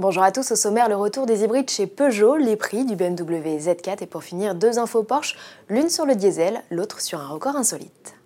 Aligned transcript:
Bonjour 0.00 0.22
à 0.22 0.30
tous, 0.30 0.52
au 0.52 0.54
sommaire 0.54 0.88
le 0.88 0.94
retour 0.94 1.26
des 1.26 1.42
hybrides 1.42 1.68
chez 1.68 1.88
Peugeot, 1.88 2.36
les 2.36 2.54
prix 2.54 2.84
du 2.84 2.94
BMW 2.94 3.58
Z4 3.58 4.04
et 4.04 4.06
pour 4.06 4.22
finir 4.22 4.54
deux 4.54 4.78
infos 4.78 5.02
Porsche, 5.02 5.34
l'une 5.68 5.88
sur 5.88 6.06
le 6.06 6.14
diesel, 6.14 6.62
l'autre 6.70 7.00
sur 7.00 7.20
un 7.20 7.26
record 7.26 7.56
insolite. 7.56 8.17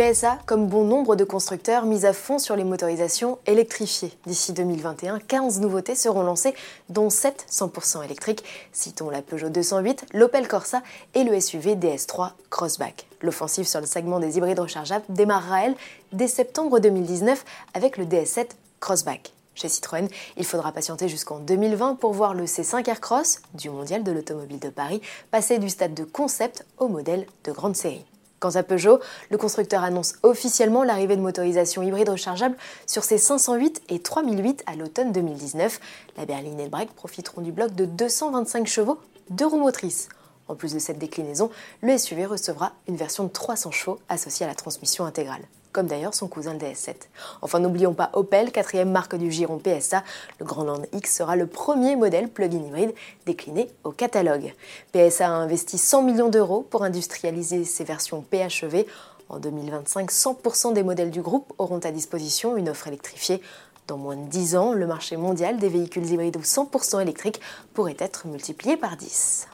PSA, 0.00 0.38
comme 0.46 0.66
bon 0.66 0.84
nombre 0.84 1.14
de 1.14 1.24
constructeurs, 1.24 1.84
mise 1.84 2.06
à 2.06 2.14
fond 2.14 2.38
sur 2.38 2.56
les 2.56 2.64
motorisations 2.64 3.36
électrifiées. 3.44 4.16
D'ici 4.24 4.54
2021, 4.54 5.18
15 5.18 5.60
nouveautés 5.60 5.94
seront 5.94 6.22
lancées, 6.22 6.54
dont 6.88 7.10
7 7.10 7.44
100% 7.50 8.02
électriques. 8.06 8.42
Citons 8.72 9.10
la 9.10 9.20
Peugeot 9.20 9.50
208, 9.50 10.06
l'Opel 10.14 10.48
Corsa 10.48 10.82
et 11.12 11.22
le 11.22 11.38
SUV 11.38 11.74
DS3 11.74 12.30
Crossback. 12.48 13.08
L'offensive 13.20 13.68
sur 13.68 13.80
le 13.80 13.86
segment 13.86 14.20
des 14.20 14.38
hybrides 14.38 14.60
rechargeables 14.60 15.04
démarrera, 15.10 15.66
elle, 15.66 15.74
dès 16.12 16.28
septembre 16.28 16.78
2019 16.78 17.44
avec 17.74 17.98
le 17.98 18.06
DS7 18.06 18.46
Crossback. 18.80 19.34
Chez 19.54 19.68
Citroën, 19.68 20.08
il 20.38 20.46
faudra 20.46 20.72
patienter 20.72 21.08
jusqu'en 21.08 21.40
2020 21.40 21.96
pour 21.96 22.14
voir 22.14 22.32
le 22.32 22.44
C5 22.44 22.88
Aircross, 22.88 23.42
du 23.52 23.68
Mondial 23.68 24.02
de 24.02 24.12
l'Automobile 24.12 24.60
de 24.60 24.70
Paris, 24.70 25.02
passer 25.30 25.58
du 25.58 25.68
stade 25.68 25.92
de 25.92 26.04
concept 26.04 26.64
au 26.78 26.88
modèle 26.88 27.26
de 27.44 27.52
grande 27.52 27.76
série. 27.76 28.06
Quant 28.40 28.56
à 28.56 28.62
Peugeot, 28.62 29.00
le 29.30 29.36
constructeur 29.36 29.84
annonce 29.84 30.14
officiellement 30.22 30.82
l'arrivée 30.82 31.14
de 31.14 31.20
motorisations 31.20 31.82
hybrides 31.82 32.08
rechargeables 32.08 32.56
sur 32.86 33.04
ses 33.04 33.18
508 33.18 33.82
et 33.90 33.98
3008 34.00 34.64
à 34.66 34.76
l'automne 34.76 35.12
2019. 35.12 35.78
La 36.16 36.24
berline 36.24 36.58
et 36.58 36.64
le 36.64 36.70
break 36.70 36.90
profiteront 36.92 37.42
du 37.42 37.52
bloc 37.52 37.74
de 37.74 37.84
225 37.84 38.66
chevaux, 38.66 38.98
deux 39.28 39.46
roues 39.46 39.60
motrices. 39.60 40.08
En 40.48 40.54
plus 40.54 40.72
de 40.72 40.78
cette 40.78 40.98
déclinaison, 40.98 41.50
le 41.82 41.98
SUV 41.98 42.24
recevra 42.24 42.72
une 42.88 42.96
version 42.96 43.24
de 43.24 43.28
300 43.28 43.72
chevaux 43.72 43.98
associée 44.08 44.46
à 44.46 44.48
la 44.48 44.54
transmission 44.54 45.04
intégrale 45.04 45.42
comme 45.72 45.86
d'ailleurs 45.86 46.14
son 46.14 46.28
cousin 46.28 46.54
le 46.54 46.58
DS7. 46.58 46.94
Enfin, 47.42 47.58
n'oublions 47.58 47.94
pas 47.94 48.10
Opel, 48.12 48.52
quatrième 48.52 48.90
marque 48.90 49.16
du 49.16 49.30
giron 49.30 49.58
PSA. 49.58 50.02
Le 50.38 50.46
Grand 50.46 50.64
Land 50.64 50.82
X 50.92 51.16
sera 51.16 51.36
le 51.36 51.46
premier 51.46 51.96
modèle 51.96 52.28
plug-in 52.28 52.64
hybride 52.66 52.94
décliné 53.26 53.70
au 53.84 53.90
catalogue. 53.90 54.54
PSA 54.92 55.28
a 55.28 55.30
investi 55.30 55.78
100 55.78 56.02
millions 56.02 56.28
d'euros 56.28 56.66
pour 56.68 56.84
industrialiser 56.84 57.64
ses 57.64 57.84
versions 57.84 58.22
PHEV. 58.22 58.86
En 59.28 59.38
2025, 59.38 60.10
100% 60.10 60.72
des 60.72 60.82
modèles 60.82 61.10
du 61.10 61.22
groupe 61.22 61.52
auront 61.58 61.78
à 61.78 61.92
disposition 61.92 62.56
une 62.56 62.68
offre 62.68 62.88
électrifiée. 62.88 63.40
Dans 63.86 63.96
moins 63.96 64.16
de 64.16 64.28
10 64.28 64.56
ans, 64.56 64.72
le 64.72 64.86
marché 64.86 65.16
mondial 65.16 65.58
des 65.58 65.68
véhicules 65.68 66.06
hybrides 66.10 66.36
ou 66.36 66.42
100% 66.42 67.00
électriques 67.00 67.40
pourrait 67.74 67.96
être 67.98 68.26
multiplié 68.26 68.76
par 68.76 68.96
10. 68.96 69.46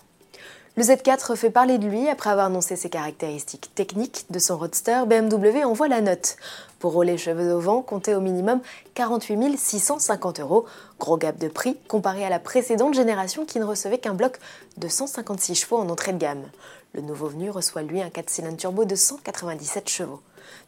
Le 0.78 0.82
Z4 0.82 1.36
fait 1.36 1.48
parler 1.48 1.78
de 1.78 1.86
lui 1.86 2.06
après 2.06 2.28
avoir 2.28 2.48
annoncé 2.48 2.76
ses 2.76 2.90
caractéristiques 2.90 3.74
techniques 3.74 4.26
de 4.28 4.38
son 4.38 4.58
roadster. 4.58 5.04
BMW 5.06 5.64
envoie 5.64 5.88
la 5.88 6.02
note. 6.02 6.36
Pour 6.80 6.92
rouler 6.92 7.16
cheveux 7.16 7.54
au 7.54 7.60
vent, 7.60 7.80
comptez 7.80 8.14
au 8.14 8.20
minimum 8.20 8.60
48 8.92 9.56
650 9.56 10.40
euros. 10.40 10.66
Gros 11.00 11.16
gap 11.16 11.38
de 11.38 11.48
prix 11.48 11.78
comparé 11.88 12.26
à 12.26 12.28
la 12.28 12.38
précédente 12.38 12.92
génération 12.92 13.46
qui 13.46 13.58
ne 13.58 13.64
recevait 13.64 13.96
qu'un 13.96 14.12
bloc 14.12 14.38
de 14.76 14.86
156 14.86 15.54
chevaux 15.54 15.78
en 15.78 15.88
entrée 15.88 16.12
de 16.12 16.18
gamme. 16.18 16.44
Le 16.92 17.00
nouveau 17.00 17.28
venu 17.28 17.48
reçoit 17.48 17.80
lui 17.80 18.02
un 18.02 18.10
4 18.10 18.28
cylindres 18.28 18.58
turbo 18.58 18.84
de 18.84 18.96
197 18.96 19.88
chevaux. 19.88 20.20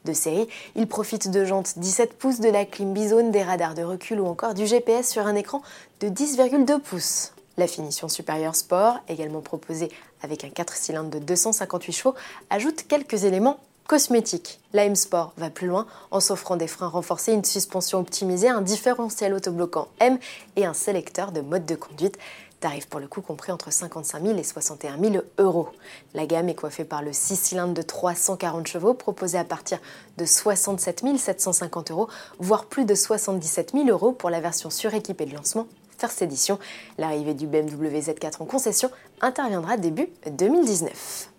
De 0.06 0.14
série, 0.14 0.48
il 0.74 0.88
profite 0.88 1.30
de 1.30 1.44
jantes 1.44 1.74
17 1.76 2.14
pouces, 2.14 2.40
de 2.40 2.48
la 2.48 2.64
clim 2.64 2.94
bizone, 2.94 3.30
des 3.30 3.42
radars 3.42 3.74
de 3.74 3.82
recul 3.82 4.20
ou 4.20 4.26
encore 4.26 4.54
du 4.54 4.66
GPS 4.66 5.10
sur 5.10 5.26
un 5.26 5.34
écran 5.34 5.60
de 6.00 6.08
10,2 6.08 6.80
pouces. 6.80 7.32
La 7.58 7.66
finition 7.66 8.08
supérieure 8.08 8.54
sport, 8.54 9.00
également 9.08 9.40
proposée 9.40 9.90
avec 10.22 10.44
un 10.44 10.48
4 10.48 10.76
cylindres 10.76 11.10
de 11.10 11.18
258 11.18 11.92
chevaux, 11.92 12.14
ajoute 12.50 12.86
quelques 12.86 13.24
éléments 13.24 13.58
cosmétiques. 13.88 14.60
La 14.72 14.84
M 14.84 14.94
Sport 14.94 15.32
va 15.36 15.50
plus 15.50 15.66
loin 15.66 15.88
en 16.12 16.20
s'offrant 16.20 16.56
des 16.56 16.68
freins 16.68 16.86
renforcés, 16.86 17.32
une 17.32 17.44
suspension 17.44 17.98
optimisée, 17.98 18.48
un 18.48 18.62
différentiel 18.62 19.34
autobloquant 19.34 19.88
M 19.98 20.18
et 20.54 20.66
un 20.66 20.72
sélecteur 20.72 21.32
de 21.32 21.40
mode 21.40 21.66
de 21.66 21.74
conduite. 21.74 22.16
Tarif 22.60 22.86
pour 22.86 23.00
le 23.00 23.08
coup 23.08 23.22
compris 23.22 23.50
entre 23.50 23.72
55 23.72 24.22
000 24.22 24.38
et 24.38 24.44
61 24.44 24.96
000 24.96 25.24
euros. 25.38 25.70
La 26.14 26.26
gamme 26.26 26.48
est 26.48 26.54
coiffée 26.54 26.84
par 26.84 27.02
le 27.02 27.12
6 27.12 27.34
cylindres 27.34 27.74
de 27.74 27.82
340 27.82 28.68
chevaux 28.68 28.94
proposé 28.94 29.36
à 29.36 29.44
partir 29.44 29.80
de 30.16 30.24
67 30.24 31.02
750 31.18 31.90
euros, 31.90 32.08
voire 32.38 32.66
plus 32.66 32.84
de 32.84 32.94
77 32.94 33.72
000 33.72 33.88
euros 33.88 34.12
pour 34.12 34.30
la 34.30 34.40
version 34.40 34.70
suréquipée 34.70 35.26
de 35.26 35.34
lancement 35.34 35.66
First 35.98 36.22
Edition. 36.22 36.58
L'arrivée 36.96 37.34
du 37.34 37.46
BMW 37.46 37.98
Z4 37.98 38.40
en 38.40 38.44
concession 38.44 38.90
interviendra 39.20 39.76
début 39.76 40.08
2019. 40.30 41.30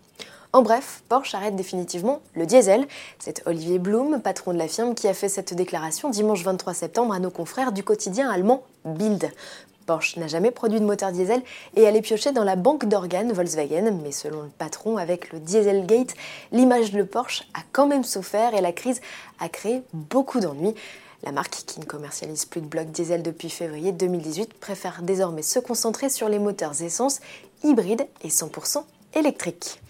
En 0.52 0.62
bref, 0.62 1.02
Porsche 1.08 1.34
arrête 1.34 1.56
définitivement 1.56 2.20
le 2.34 2.44
diesel. 2.44 2.86
C'est 3.18 3.46
Olivier 3.46 3.78
Blum, 3.78 4.20
patron 4.20 4.52
de 4.52 4.58
la 4.58 4.68
firme, 4.68 4.94
qui 4.94 5.08
a 5.08 5.14
fait 5.14 5.28
cette 5.28 5.54
déclaration 5.54 6.10
dimanche 6.10 6.42
23 6.42 6.74
septembre 6.74 7.14
à 7.14 7.20
nos 7.20 7.30
confrères 7.30 7.72
du 7.72 7.84
quotidien 7.84 8.28
allemand 8.28 8.64
Bild. 8.84 9.30
Porsche 9.86 10.18
n'a 10.18 10.26
jamais 10.26 10.50
produit 10.50 10.78
de 10.78 10.84
moteur 10.84 11.12
diesel 11.12 11.40
et 11.74 11.82
elle 11.82 11.96
est 11.96 12.02
piochée 12.02 12.32
dans 12.32 12.44
la 12.44 12.56
banque 12.56 12.84
d'organes 12.84 13.32
Volkswagen, 13.32 13.92
mais 14.02 14.12
selon 14.12 14.42
le 14.42 14.48
patron, 14.48 14.98
avec 14.98 15.32
le 15.32 15.40
Dieselgate, 15.40 16.14
l'image 16.52 16.92
de 16.92 17.02
Porsche 17.02 17.44
a 17.54 17.60
quand 17.72 17.86
même 17.86 18.04
souffert 18.04 18.54
et 18.54 18.60
la 18.60 18.72
crise 18.72 19.00
a 19.40 19.48
créé 19.48 19.82
beaucoup 19.92 20.40
d'ennuis. 20.40 20.74
La 21.22 21.32
marque, 21.32 21.64
qui 21.66 21.80
ne 21.80 21.84
commercialise 21.84 22.46
plus 22.46 22.62
de 22.62 22.66
blocs 22.66 22.90
diesel 22.90 23.22
depuis 23.22 23.50
février 23.50 23.92
2018, 23.92 24.54
préfère 24.54 25.02
désormais 25.02 25.42
se 25.42 25.58
concentrer 25.58 26.08
sur 26.08 26.28
les 26.28 26.38
moteurs 26.38 26.82
essence 26.82 27.20
hybrides 27.62 28.06
et 28.22 28.28
100% 28.28 28.82
électriques. 29.14 29.80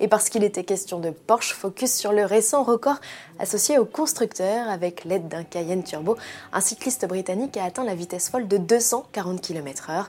Et 0.00 0.08
parce 0.08 0.28
qu'il 0.28 0.44
était 0.44 0.64
question 0.64 0.98
de 0.98 1.10
Porsche, 1.10 1.54
focus 1.54 1.94
sur 1.94 2.12
le 2.12 2.24
récent 2.24 2.64
record 2.64 3.00
associé 3.38 3.78
au 3.78 3.84
constructeur 3.84 4.68
avec 4.68 5.04
l'aide 5.04 5.28
d'un 5.28 5.44
Cayenne 5.44 5.84
Turbo, 5.84 6.16
un 6.52 6.60
cycliste 6.60 7.06
britannique 7.06 7.56
a 7.56 7.64
atteint 7.64 7.84
la 7.84 7.94
vitesse 7.94 8.28
folle 8.28 8.48
de 8.48 8.58
240 8.58 9.40
km/h. 9.40 10.06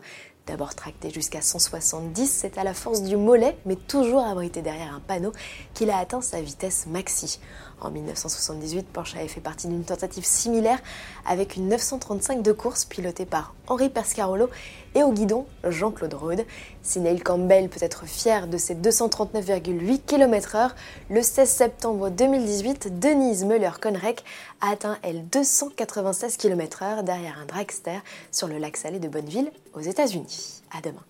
D'abord 0.47 0.75
tracté 0.75 1.09
jusqu'à 1.09 1.41
170, 1.41 2.27
c'est 2.27 2.59
à 2.59 2.63
la 2.63 2.75
force 2.75 3.01
du 3.01 3.17
mollet, 3.17 3.57
mais 3.65 3.75
toujours 3.75 4.23
abrité 4.23 4.61
derrière 4.61 4.93
un 4.93 4.99
panneau, 4.99 5.31
qu'il 5.73 5.89
a 5.89 5.97
atteint 5.97 6.21
sa 6.21 6.39
vitesse 6.39 6.85
maxi. 6.85 7.39
En 7.81 7.89
1978, 7.89 8.85
Porsche 8.93 9.15
avait 9.15 9.27
fait 9.27 9.41
partie 9.41 9.67
d'une 9.67 9.83
tentative 9.83 10.23
similaire 10.23 10.77
avec 11.25 11.55
une 11.55 11.67
935 11.69 12.43
de 12.43 12.51
course 12.51 12.85
pilotée 12.85 13.25
par 13.25 13.55
Henri 13.65 13.89
Pescarolo 13.89 14.49
et 14.95 15.03
au 15.03 15.11
guidon 15.11 15.45
Jean-Claude 15.63 16.13
Rode. 16.13 16.45
Si 16.81 16.99
Neil 16.99 17.21
Campbell 17.21 17.69
peut 17.69 17.83
être 17.83 18.05
fier 18.05 18.47
de 18.47 18.57
ses 18.57 18.75
239,8 18.75 20.01
km/h, 20.05 20.71
le 21.09 21.21
16 21.21 21.49
septembre 21.49 22.09
2018, 22.09 22.99
Denise 22.99 23.45
Müller-Konrek 23.45 24.23
a 24.61 24.71
atteint 24.71 24.97
elle 25.03 25.27
296 25.27 26.37
km/h 26.37 27.03
derrière 27.03 27.37
un 27.39 27.45
dragster 27.45 27.99
sur 28.31 28.47
le 28.47 28.57
lac 28.57 28.77
salé 28.77 28.99
de 28.99 29.07
Bonneville 29.07 29.51
aux 29.73 29.81
États-Unis. 29.81 30.61
À 30.75 30.81
demain. 30.81 31.03